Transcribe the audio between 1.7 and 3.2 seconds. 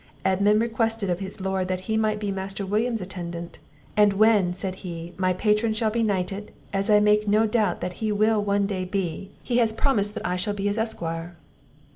he might be Master William's